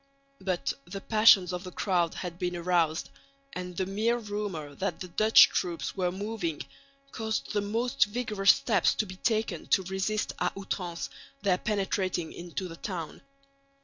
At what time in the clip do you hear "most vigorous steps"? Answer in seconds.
7.61-8.95